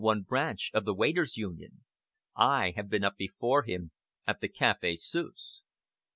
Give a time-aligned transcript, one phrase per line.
[0.01, 1.83] 1 Branch of the Waiters' Union.
[2.35, 3.91] I have been up before him
[4.25, 5.61] at the Café Suisse!"